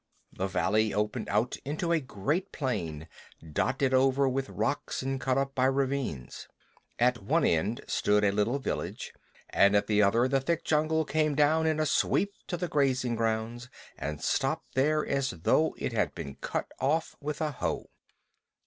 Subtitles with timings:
[0.33, 3.07] The valley opened out into a great plain
[3.53, 6.47] dotted over with rocks and cut up by ravines.
[6.97, 9.13] At one end stood a little village,
[9.51, 13.13] and at the other the thick jungle came down in a sweep to the grazing
[13.15, 17.91] grounds, and stopped there as though it had been cut off with a hoe.